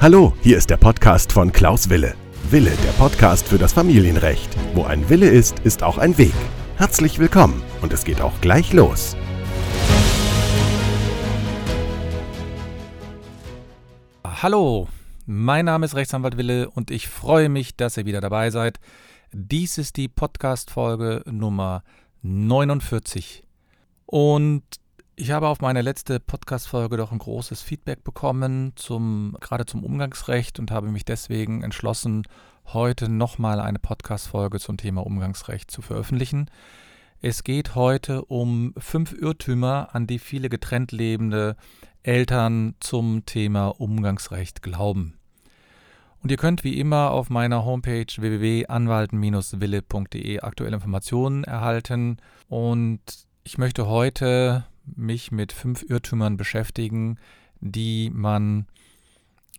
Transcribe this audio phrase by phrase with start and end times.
[0.00, 2.14] Hallo, hier ist der Podcast von Klaus Wille.
[2.50, 4.54] Wille, der Podcast für das Familienrecht.
[4.74, 6.34] Wo ein Wille ist, ist auch ein Weg.
[6.76, 9.16] Herzlich willkommen und es geht auch gleich los.
[14.24, 14.88] Hallo,
[15.24, 18.78] mein Name ist Rechtsanwalt Wille und ich freue mich, dass ihr wieder dabei seid.
[19.32, 21.82] Dies ist die Podcast-Folge Nummer
[22.20, 23.42] 49.
[24.04, 24.62] Und
[25.16, 30.58] ich habe auf meine letzte Podcast-Folge doch ein großes Feedback bekommen, zum, gerade zum Umgangsrecht
[30.58, 32.26] und habe mich deswegen entschlossen,
[32.72, 36.50] heute nochmal eine Podcast-Folge zum Thema Umgangsrecht zu veröffentlichen.
[37.20, 41.56] Es geht heute um fünf Irrtümer, an die viele getrennt lebende
[42.02, 45.16] Eltern zum Thema Umgangsrecht glauben.
[46.22, 52.16] Und ihr könnt wie immer auf meiner Homepage www.anwalten-wille.de aktuelle Informationen erhalten.
[52.48, 53.00] Und
[53.44, 57.18] ich möchte heute mich mit fünf Irrtümern beschäftigen,
[57.60, 58.66] die man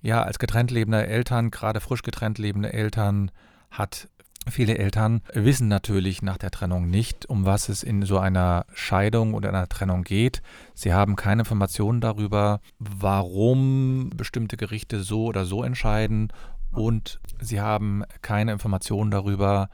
[0.01, 3.31] ja als getrennt lebender Eltern, gerade frisch getrennt lebende Eltern
[3.71, 4.07] hat
[4.47, 9.33] Viele Eltern wissen natürlich nach der Trennung nicht, um was es in so einer Scheidung
[9.33, 10.43] oder einer Trennung geht.
[10.75, 16.31] Sie haben keine Informationen darüber, warum bestimmte Gerichte so oder so entscheiden
[16.71, 19.69] und sie haben keine Informationen darüber,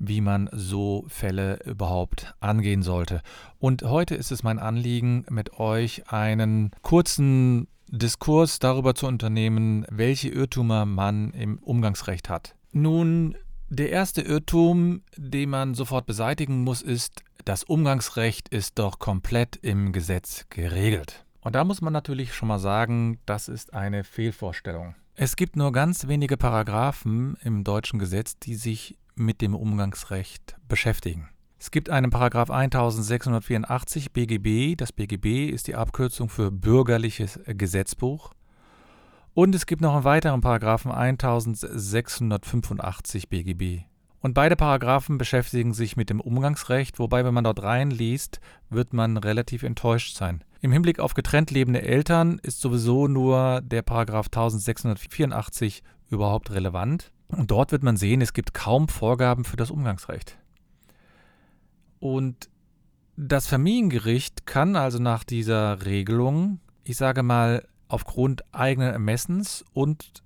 [0.00, 3.22] wie man so Fälle überhaupt angehen sollte.
[3.58, 10.30] Und heute ist es mein Anliegen, mit euch einen kurzen Diskurs darüber zu unternehmen, welche
[10.30, 12.54] Irrtümer man im Umgangsrecht hat.
[12.72, 13.36] Nun
[13.68, 19.92] der erste Irrtum, den man sofort beseitigen muss, ist, das Umgangsrecht ist doch komplett im
[19.92, 21.24] Gesetz geregelt.
[21.40, 24.94] Und da muss man natürlich schon mal sagen, das ist eine Fehlvorstellung.
[25.14, 31.28] Es gibt nur ganz wenige Paragraphen im deutschen Gesetz, die sich mit dem Umgangsrecht beschäftigen.
[31.58, 34.74] Es gibt einen Paragraph 1684 BGB.
[34.76, 38.32] Das BGB ist die Abkürzung für Bürgerliches Gesetzbuch.
[39.34, 43.82] Und es gibt noch einen weiteren Paragraphen 1685 BGB.
[44.20, 49.16] Und beide Paragraphen beschäftigen sich mit dem Umgangsrecht, wobei, wenn man dort reinliest, wird man
[49.16, 50.42] relativ enttäuscht sein.
[50.60, 57.12] Im Hinblick auf getrennt lebende Eltern ist sowieso nur der Paragraph 1684 überhaupt relevant.
[57.30, 60.36] Und dort wird man sehen, es gibt kaum Vorgaben für das Umgangsrecht.
[61.98, 62.48] Und
[63.16, 70.22] das Familiengericht kann also nach dieser Regelung, ich sage mal, aufgrund eigenen Ermessens und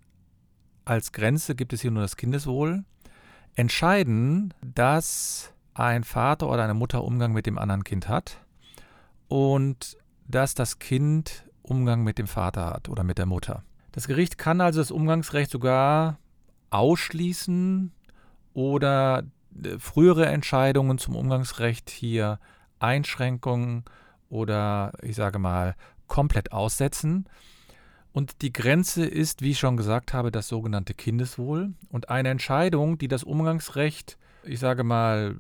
[0.85, 2.85] als Grenze gibt es hier nur das Kindeswohl,
[3.55, 8.39] entscheiden, dass ein Vater oder eine Mutter Umgang mit dem anderen Kind hat
[9.29, 9.97] und
[10.29, 13.65] dass das Kind Umgang mit dem Vater hat oder mit der Mutter.
[13.93, 16.19] Das Gericht kann also das Umgangsrecht sogar
[16.75, 17.93] ausschließen
[18.53, 19.23] oder
[19.63, 22.41] äh, frühere Entscheidungen zum Umgangsrecht hier
[22.81, 23.85] Einschränkungen
[24.29, 25.77] oder ich sage mal
[26.09, 27.27] komplett aussetzen.
[28.13, 31.75] Und die Grenze ist, wie ich schon gesagt habe, das sogenannte Kindeswohl.
[31.91, 35.37] Und eine Entscheidung, die das Umgangsrecht, ich sage mal,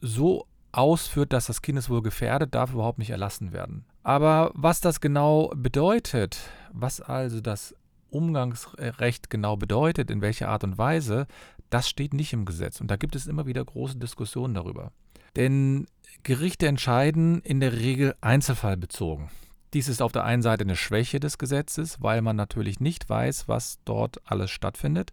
[0.00, 3.84] so ausführt, dass das Kindeswohl gefährdet, darf überhaupt nicht erlassen werden.
[4.02, 6.38] Aber was das genau bedeutet,
[6.72, 7.74] was also das
[8.12, 11.26] Umgangsrecht genau bedeutet, in welcher Art und Weise,
[11.70, 12.80] das steht nicht im Gesetz.
[12.80, 14.92] Und da gibt es immer wieder große Diskussionen darüber.
[15.36, 15.86] Denn
[16.22, 19.30] Gerichte entscheiden in der Regel einzelfallbezogen.
[19.72, 23.48] Dies ist auf der einen Seite eine Schwäche des Gesetzes, weil man natürlich nicht weiß,
[23.48, 25.12] was dort alles stattfindet.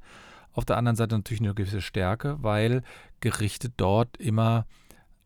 [0.52, 2.84] Auf der anderen Seite natürlich eine gewisse Stärke, weil
[3.22, 4.66] Gerichte dort immer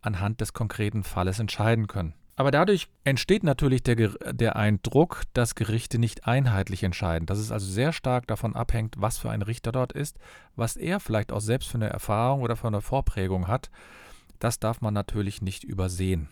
[0.01, 2.13] anhand des konkreten Falles entscheiden können.
[2.35, 7.27] Aber dadurch entsteht natürlich der, der Eindruck, dass Gerichte nicht einheitlich entscheiden.
[7.27, 10.17] Dass es also sehr stark davon abhängt, was für ein Richter dort ist,
[10.55, 13.69] was er vielleicht auch selbst für eine Erfahrung oder für eine Vorprägung hat.
[14.39, 16.27] Das darf man natürlich nicht übersehen.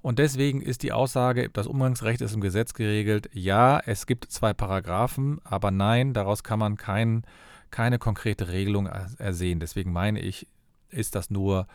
[0.00, 4.54] Und deswegen ist die Aussage, das Umgangsrecht ist im Gesetz geregelt, ja, es gibt zwei
[4.54, 7.24] Paragraphen, aber nein, daraus kann man kein,
[7.70, 9.60] keine konkrete Regelung ersehen.
[9.60, 10.46] Deswegen meine ich,
[10.88, 11.66] ist das nur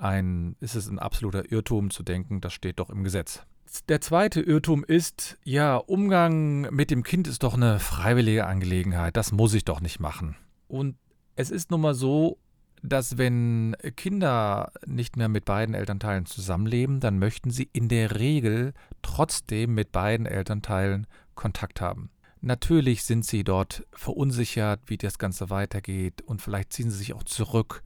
[0.00, 3.42] ein, ist es ein absoluter Irrtum zu denken, das steht doch im Gesetz.
[3.88, 9.30] Der zweite Irrtum ist, ja, Umgang mit dem Kind ist doch eine freiwillige Angelegenheit, das
[9.30, 10.36] muss ich doch nicht machen.
[10.66, 10.96] Und
[11.36, 12.38] es ist nun mal so,
[12.82, 18.72] dass wenn Kinder nicht mehr mit beiden Elternteilen zusammenleben, dann möchten sie in der Regel
[19.02, 22.10] trotzdem mit beiden Elternteilen Kontakt haben.
[22.40, 27.22] Natürlich sind sie dort verunsichert, wie das Ganze weitergeht und vielleicht ziehen sie sich auch
[27.22, 27.82] zurück.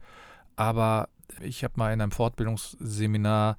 [0.55, 1.09] Aber
[1.41, 3.57] ich habe mal in einem Fortbildungsseminar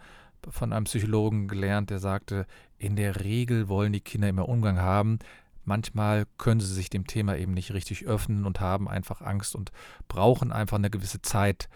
[0.48, 2.46] von einem Psychologen gelernt, der sagte,
[2.78, 5.18] in der Regel wollen die Kinder immer Umgang haben.
[5.64, 9.72] Manchmal können sie sich dem Thema eben nicht richtig öffnen und haben einfach Angst und
[10.06, 11.68] brauchen einfach eine gewisse Zeit,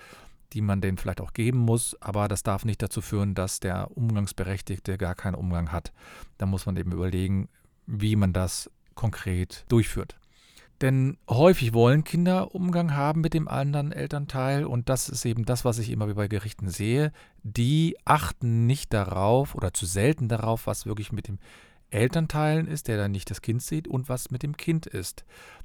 [0.52, 3.96] die man denen vielleicht auch geben muss, aber das darf nicht dazu führen, dass der
[3.96, 5.92] Umgangsberechtigte gar keinen Umgang hat.
[6.38, 7.48] Da muss man eben überlegen,
[7.86, 10.19] wie man das konkret durchführt.
[10.80, 15.64] Denn häufig wollen Kinder Umgang haben mit dem anderen Elternteil und das ist eben das,
[15.64, 17.12] was ich immer bei Gerichten sehe.
[17.42, 21.38] Die achten nicht darauf oder zu selten darauf, was wirklich mit dem
[21.90, 25.24] Elternteilen ist, der dann nicht das Kind sieht und was mit dem Kind ist.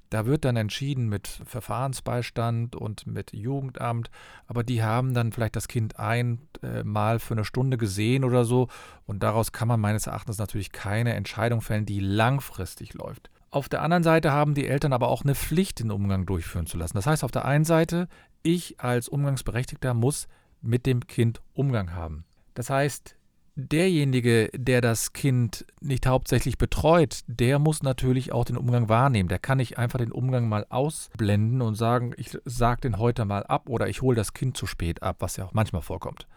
[0.09, 4.12] Da wird dann entschieden mit Verfahrensbeistand und mit Jugendamt,
[4.47, 8.67] aber die haben dann vielleicht das Kind einmal für eine Stunde gesehen oder so
[9.06, 13.29] und daraus kann man meines Erachtens natürlich keine Entscheidung fällen, die langfristig läuft.
[13.55, 16.75] Auf der anderen Seite haben die Eltern aber auch eine Pflicht, den Umgang durchführen zu
[16.75, 16.97] lassen.
[16.97, 18.09] Das heißt, auf der einen Seite,
[18.43, 20.27] ich als Umgangsberechtigter muss
[20.61, 22.25] mit dem Kind Umgang haben.
[22.53, 23.15] Das heißt,
[23.55, 29.29] derjenige, der das Kind nicht hauptsächlich betreut, der muss natürlich auch den Umgang wahrnehmen.
[29.29, 33.45] Der kann nicht einfach den Umgang mal ausblenden und sagen, ich sage den heute mal
[33.45, 36.27] ab oder ich hole das Kind zu spät ab, was ja auch manchmal vorkommt.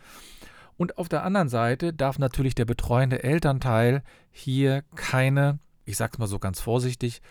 [0.76, 5.58] Und auf der anderen Seite darf natürlich der betreuende Elternteil hier keine
[5.88, 7.22] ich sage es mal so ganz vorsichtig,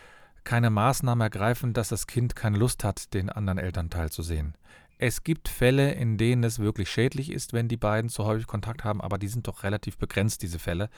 [0.44, 4.56] keine Maßnahme ergreifen, dass das Kind keine Lust hat, den anderen Elternteil zu sehen.
[4.98, 8.83] Es gibt Fälle, in denen es wirklich schädlich ist, wenn die beiden zu häufig Kontakt
[8.83, 10.89] haben, aber die sind doch relativ begrenzt, diese Fälle.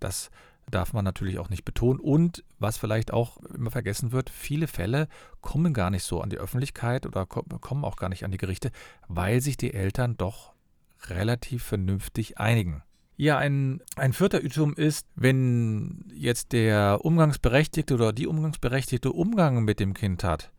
[0.00, 0.30] Das
[0.68, 2.00] darf man natürlich auch nicht betonen.
[2.00, 5.06] Und was vielleicht auch immer vergessen wird, viele Fälle
[5.40, 8.72] kommen gar nicht so an die Öffentlichkeit oder kommen auch gar nicht an die Gerichte,
[9.06, 10.52] weil sich die Eltern doch
[11.06, 12.82] relativ vernünftig einigen.
[13.16, 19.78] Ja, ein, ein vierter Irrtum ist, wenn jetzt der Umgangsberechtigte oder die Umgangsberechtigte Umgang mit
[19.78, 20.50] dem Kind hat,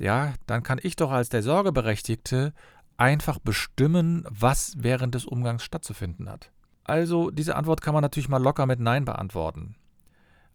[0.00, 2.54] ja, dann kann ich doch als der Sorgeberechtigte
[2.96, 6.50] einfach bestimmen, was während des Umgangs stattzufinden hat.
[6.84, 9.76] Also diese Antwort kann man natürlich mal locker mit Nein beantworten.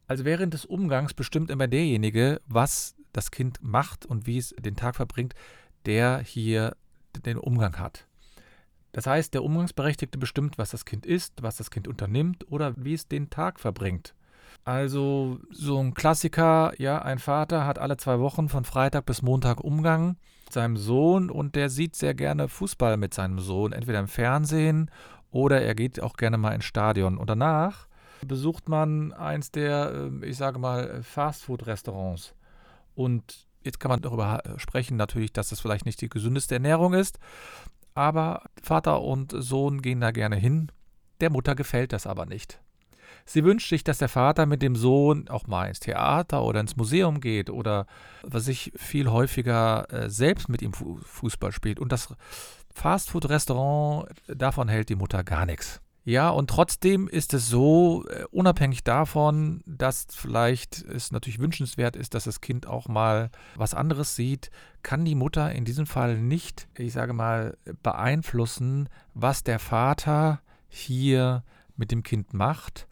[0.07, 4.75] Also während des Umgangs bestimmt immer derjenige, was das Kind macht und wie es den
[4.75, 5.35] Tag verbringt,
[5.85, 6.75] der hier
[7.25, 8.07] den Umgang hat.
[8.91, 12.93] Das heißt, der Umgangsberechtigte bestimmt, was das Kind isst, was das Kind unternimmt oder wie
[12.93, 14.15] es den Tag verbringt.
[14.65, 19.61] Also so ein Klassiker, ja, ein Vater hat alle zwei Wochen von Freitag bis Montag
[19.63, 24.07] Umgang mit seinem Sohn und der sieht sehr gerne Fußball mit seinem Sohn, entweder im
[24.07, 24.91] Fernsehen
[25.31, 27.17] oder er geht auch gerne mal ins Stadion.
[27.17, 27.87] Und danach
[28.25, 32.33] besucht man eins der, ähm, ich sage mal, Fastfood-Restaurants.
[32.95, 37.19] Und jetzt kann man darüber sprechen, natürlich, dass das vielleicht nicht die gesündeste Ernährung ist,
[37.99, 40.71] aber Vater und Sohn gehen da gerne hin.
[41.19, 42.61] Der Mutter gefällt das aber nicht.
[43.25, 46.77] Sie wünscht sich, dass der Vater mit dem Sohn auch mal ins Theater oder ins
[46.77, 47.85] Museum geht oder
[48.23, 51.79] was ich viel häufiger äh, selbst mit ihm Fußball spielt.
[51.79, 52.15] Und das
[52.73, 55.81] Fastfood-Restaurant, davon hält die Mutter gar nichts.
[56.05, 62.13] Ja, und trotzdem ist es so, äh, unabhängig davon, dass vielleicht es natürlich wünschenswert ist,
[62.13, 64.49] dass das Kind auch mal was anderes sieht,
[64.81, 71.43] kann die Mutter in diesem Fall nicht, ich sage mal, beeinflussen, was der Vater hier
[71.75, 72.87] mit dem Kind macht.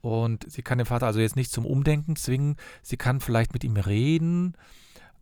[0.00, 2.56] Und sie kann den Vater also jetzt nicht zum Umdenken zwingen.
[2.82, 4.56] Sie kann vielleicht mit ihm reden,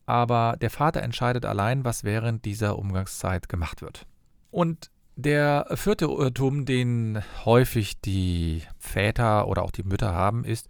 [0.07, 4.07] aber der Vater entscheidet allein, was während dieser Umgangszeit gemacht wird.
[4.51, 10.69] Und der vierte Irrtum, den häufig die Väter oder auch die Mütter haben, ist,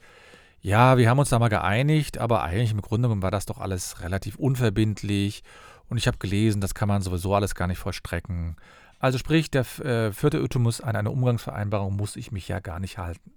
[0.60, 3.58] ja, wir haben uns da mal geeinigt, aber eigentlich im Grunde genommen war das doch
[3.58, 5.42] alles relativ unverbindlich
[5.88, 8.56] und ich habe gelesen, das kann man sowieso alles gar nicht vollstrecken.
[8.98, 12.80] Also sprich, der äh, vierte Irrtum muss an eine Umgangsvereinbarung muss ich mich ja gar
[12.80, 13.32] nicht halten.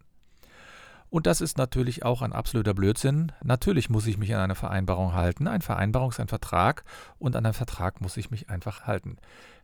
[1.09, 3.31] Und das ist natürlich auch ein absoluter Blödsinn.
[3.43, 5.47] Natürlich muss ich mich an eine Vereinbarung halten.
[5.47, 6.83] Ein Vereinbarung ist ein Vertrag
[7.17, 9.17] und an einen Vertrag muss ich mich einfach halten.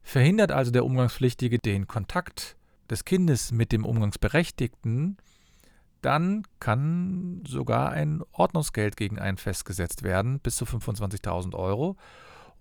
[0.04, 2.56] Verhindert also der Umgangspflichtige den Kontakt
[2.90, 5.18] des Kindes mit dem Umgangsberechtigten,
[6.02, 11.98] dann kann sogar ein Ordnungsgeld gegen einen festgesetzt werden, bis zu 25.000 Euro.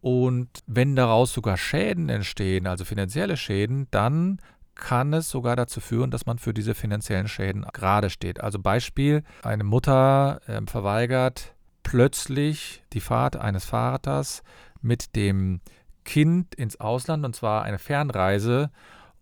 [0.01, 4.41] Und wenn daraus sogar Schäden entstehen, also finanzielle Schäden, dann
[4.75, 8.41] kann es sogar dazu führen, dass man für diese finanziellen Schäden gerade steht.
[8.41, 14.43] Also Beispiel, eine Mutter äh, verweigert plötzlich die Fahrt eines Vaters
[14.81, 15.61] mit dem
[16.05, 18.71] Kind ins Ausland und zwar eine Fernreise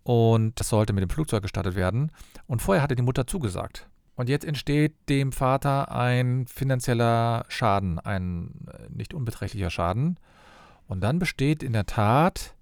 [0.03, 2.11] und das sollte mit dem Flugzeug gestattet werden
[2.47, 3.87] und vorher hatte die Mutter zugesagt.
[4.15, 10.19] Und jetzt entsteht dem Vater ein finanzieller Schaden, ein äh, nicht unbeträchtlicher Schaden.
[10.87, 12.55] Und dann besteht in der Tat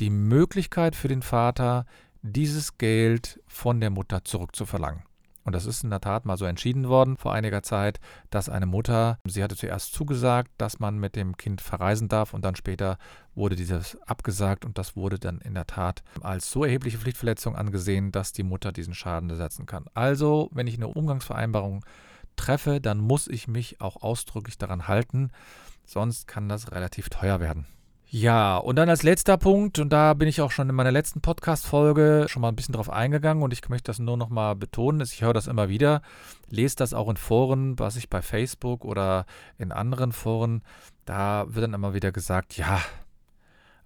[0.00, 1.86] die Möglichkeit für den Vater,
[2.26, 5.02] dieses Geld von der Mutter zurückzuverlangen.
[5.46, 8.66] Und das ist in der Tat mal so entschieden worden vor einiger Zeit, dass eine
[8.66, 12.98] Mutter, sie hatte zuerst zugesagt, dass man mit dem Kind verreisen darf und dann später
[13.36, 18.10] wurde dieses abgesagt und das wurde dann in der Tat als so erhebliche Pflichtverletzung angesehen,
[18.10, 19.84] dass die Mutter diesen Schaden ersetzen kann.
[19.94, 21.84] Also, wenn ich eine Umgangsvereinbarung
[22.34, 25.30] treffe, dann muss ich mich auch ausdrücklich daran halten,
[25.84, 27.66] sonst kann das relativ teuer werden.
[28.08, 31.20] Ja, und dann als letzter Punkt, und da bin ich auch schon in meiner letzten
[31.20, 35.00] Podcast-Folge schon mal ein bisschen drauf eingegangen und ich möchte das nur noch mal betonen,
[35.00, 36.02] ich höre das immer wieder,
[36.48, 39.26] lese das auch in Foren, was ich bei Facebook oder
[39.58, 40.62] in anderen Foren,
[41.04, 42.80] da wird dann immer wieder gesagt, ja,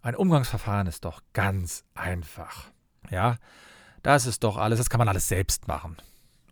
[0.03, 2.71] ein Umgangsverfahren ist doch ganz einfach.
[3.11, 3.37] Ja,
[4.03, 5.97] das ist doch alles, das kann man alles selbst machen.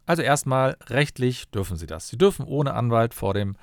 [0.07, 2.09] Also erstmal, rechtlich dürfen Sie das.
[2.09, 3.57] Sie dürfen ohne Anwalt vor dem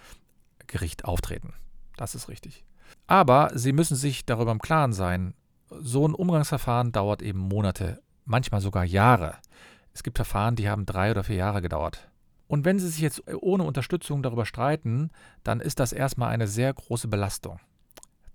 [0.68, 1.54] Gericht auftreten.
[1.98, 2.64] Das ist richtig.
[3.08, 5.34] Aber Sie müssen sich darüber im Klaren sein,
[5.70, 9.36] so ein Umgangsverfahren dauert eben Monate, manchmal sogar Jahre.
[9.94, 12.10] Es gibt Verfahren, die haben drei oder vier Jahre gedauert.
[12.48, 15.10] Und wenn Sie sich jetzt ohne Unterstützung darüber streiten,
[15.44, 17.60] dann ist das erstmal eine sehr große Belastung.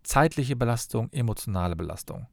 [0.03, 2.27] Zeitliche Belastung, emotionale Belastung.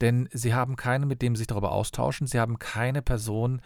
[0.00, 2.26] Denn Sie haben keinen, mit dem Sie sich darüber austauschen.
[2.26, 3.62] Sie haben keine Person,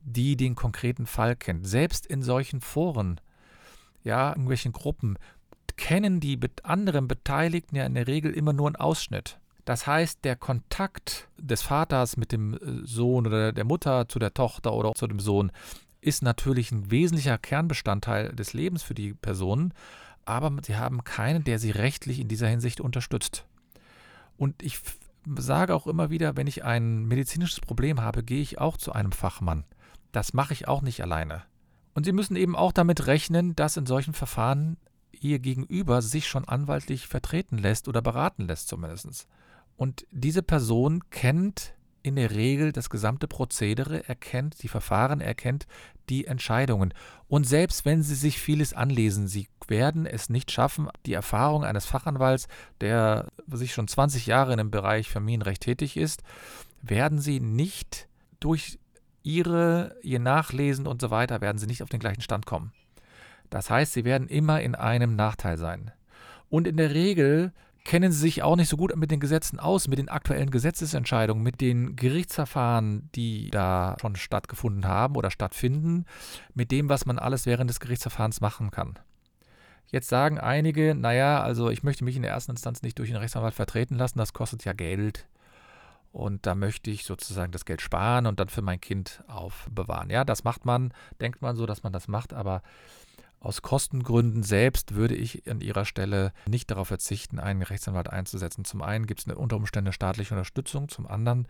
[0.00, 1.66] die den konkreten Fall kennt.
[1.66, 3.20] Selbst in solchen Foren,
[4.02, 5.18] ja, irgendwelchen Gruppen,
[5.76, 9.38] kennen die anderen Beteiligten ja in der Regel immer nur einen Ausschnitt.
[9.64, 14.32] Das heißt, der Kontakt des Vaters mit dem äh, Sohn oder der Mutter zu der
[14.32, 15.50] Tochter oder zu dem Sohn
[16.00, 19.74] ist natürlich ein wesentlicher Kernbestandteil des Lebens für die Personen,
[20.24, 23.44] aber sie haben keinen, der sie rechtlich in dieser Hinsicht unterstützt.
[24.36, 24.78] Und ich
[25.36, 29.10] sage auch immer wieder, wenn ich ein medizinisches Problem habe, gehe ich auch zu einem
[29.10, 29.64] Fachmann.
[30.12, 31.42] Das mache ich auch nicht alleine.
[31.94, 34.76] Und Sie müssen eben auch damit rechnen, dass in solchen Verfahren
[35.20, 39.26] ihr Gegenüber sich schon anwaltlich vertreten lässt oder beraten lässt zumindest.
[39.76, 45.66] Und diese Person kennt in der Regel das gesamte Prozedere, erkennt die Verfahren, erkennt
[46.08, 46.94] die Entscheidungen.
[47.26, 51.84] Und selbst wenn Sie sich vieles anlesen, Sie werden es nicht schaffen, die Erfahrung eines
[51.84, 52.46] Fachanwalts,
[52.80, 56.22] der sich schon 20 Jahre in dem Bereich Familienrecht tätig ist,
[56.80, 58.08] werden Sie nicht
[58.38, 58.78] durch
[59.24, 62.72] Ihre, Ihr Nachlesen und so weiter, werden Sie nicht auf den gleichen Stand kommen.
[63.50, 65.92] Das heißt, sie werden immer in einem Nachteil sein.
[66.48, 67.52] Und in der Regel
[67.86, 71.42] kennen sie sich auch nicht so gut mit den Gesetzen aus, mit den aktuellen Gesetzesentscheidungen,
[71.42, 76.04] mit den Gerichtsverfahren, die da schon stattgefunden haben oder stattfinden,
[76.52, 78.98] mit dem, was man alles während des Gerichtsverfahrens machen kann.
[79.86, 83.20] Jetzt sagen einige, naja, also ich möchte mich in der ersten Instanz nicht durch einen
[83.20, 85.28] Rechtsanwalt vertreten lassen, das kostet ja Geld.
[86.10, 90.10] Und da möchte ich sozusagen das Geld sparen und dann für mein Kind aufbewahren.
[90.10, 92.62] Ja, das macht man, denkt man so, dass man das macht, aber
[93.40, 98.64] aus Kostengründen selbst würde ich an Ihrer Stelle nicht darauf verzichten, einen Rechtsanwalt einzusetzen.
[98.64, 101.46] Zum einen gibt es unter Umständen staatliche Unterstützung, zum anderen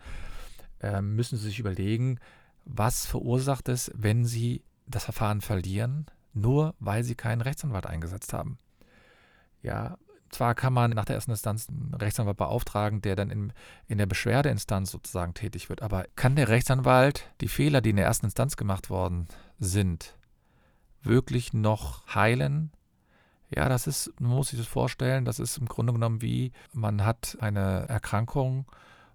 [0.79, 2.19] äh, müssen Sie sich überlegen,
[2.65, 8.57] was verursacht es, wenn Sie das Verfahren verlieren, nur weil Sie keinen Rechtsanwalt eingesetzt haben.
[9.61, 9.97] Ja,
[10.29, 13.53] zwar kann man nach der ersten Instanz einen Rechtsanwalt beauftragen, der dann in,
[13.87, 18.05] in der Beschwerdeinstanz sozusagen tätig wird, aber kann der Rechtsanwalt die Fehler, die in der
[18.05, 19.27] ersten Instanz gemacht worden
[19.57, 20.17] sind,
[21.07, 22.71] wirklich noch heilen?
[23.55, 27.05] Ja, das ist, man muss sich das vorstellen, das ist im Grunde genommen wie, man
[27.05, 28.65] hat eine Erkrankung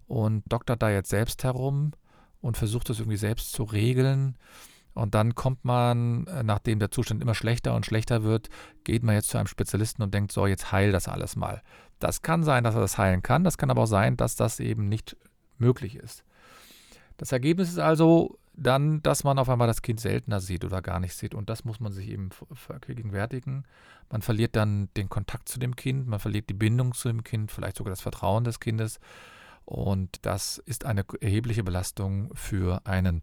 [0.06, 1.92] und doktert da jetzt selbst herum
[2.40, 4.36] und versucht das irgendwie selbst zu regeln.
[4.94, 8.50] Und dann kommt man, äh, nachdem der Zustand immer schlechter und schlechter wird,
[8.84, 11.62] geht man jetzt zu einem Spezialisten und denkt, so, jetzt heil das alles mal.
[11.98, 14.60] Das kann sein, dass er das heilen kann, das kann aber auch sein, dass das
[14.60, 15.16] eben nicht
[15.56, 16.24] möglich ist.
[17.16, 21.00] Das Ergebnis ist also, dann, dass man auf einmal das Kind seltener sieht oder gar
[21.00, 21.34] nicht sieht.
[21.34, 23.64] Und das muss man sich eben vergegenwärtigen.
[24.10, 27.50] Man verliert dann den Kontakt zu dem Kind, man verliert die Bindung zu dem Kind,
[27.50, 29.00] vielleicht sogar das Vertrauen des Kindes.
[29.64, 33.22] Und das ist eine erhebliche Belastung für einen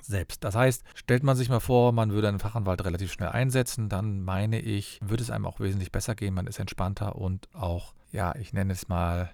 [0.00, 0.42] selbst.
[0.42, 4.22] Das heißt, stellt man sich mal vor, man würde einen Fachanwalt relativ schnell einsetzen, dann
[4.22, 8.34] meine ich, würde es einem auch wesentlich besser gehen, man ist entspannter und auch, ja,
[8.36, 9.30] ich nenne es mal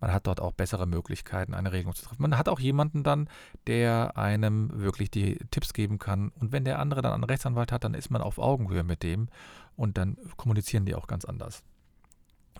[0.00, 2.22] man hat dort auch bessere Möglichkeiten, eine Regelung zu treffen.
[2.22, 3.28] Man hat auch jemanden dann,
[3.66, 6.30] der einem wirklich die Tipps geben kann.
[6.40, 9.28] Und wenn der andere dann einen Rechtsanwalt hat, dann ist man auf Augenhöhe mit dem
[9.76, 11.62] und dann kommunizieren die auch ganz anders.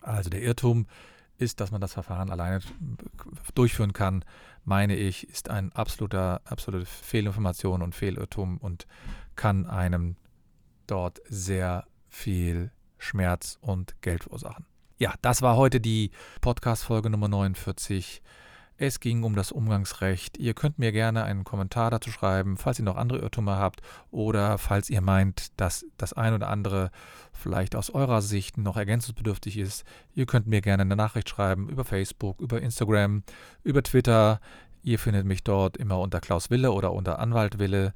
[0.00, 0.86] Also der Irrtum
[1.38, 2.60] ist, dass man das Verfahren alleine
[3.54, 4.24] durchführen kann,
[4.64, 8.86] meine ich, ist ein absoluter, absolute Fehlinformation und Fehlirrtum und
[9.36, 10.16] kann einem
[10.86, 14.64] dort sehr viel Schmerz und Geld verursachen.
[14.98, 16.10] Ja, das war heute die
[16.40, 18.22] Podcast-Folge Nummer 49.
[18.78, 20.38] Es ging um das Umgangsrecht.
[20.38, 24.56] Ihr könnt mir gerne einen Kommentar dazu schreiben, falls ihr noch andere Irrtümer habt oder
[24.56, 26.90] falls ihr meint, dass das ein oder andere
[27.34, 29.84] vielleicht aus eurer Sicht noch ergänzungsbedürftig ist.
[30.14, 33.22] Ihr könnt mir gerne eine Nachricht schreiben über Facebook, über Instagram,
[33.64, 34.40] über Twitter.
[34.82, 37.92] Ihr findet mich dort immer unter Klaus Wille oder unter Anwalt Wille.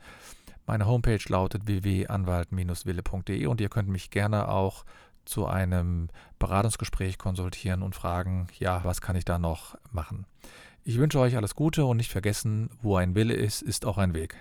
[0.66, 4.84] Meine Homepage lautet www.anwalt-wille.de und ihr könnt mich gerne auch
[5.30, 6.08] zu einem
[6.38, 10.26] Beratungsgespräch konsultieren und fragen, ja, was kann ich da noch machen?
[10.84, 14.12] Ich wünsche euch alles Gute und nicht vergessen, wo ein Wille ist, ist auch ein
[14.12, 14.36] Weg.